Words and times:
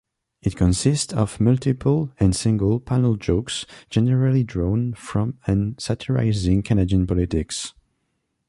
It 0.41 0.55
consists 0.55 1.13
of 1.13 1.39
multiple- 1.39 2.09
and 2.19 2.35
single-panel 2.35 3.17
jokes, 3.17 3.67
generally 3.91 4.43
drawn 4.43 4.95
from 4.95 5.37
and 5.45 5.79
satirizing 5.79 6.63
Canadian 6.63 7.05
politics. 7.05 7.75